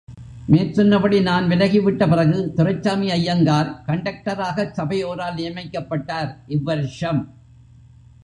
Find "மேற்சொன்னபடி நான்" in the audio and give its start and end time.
0.51-1.47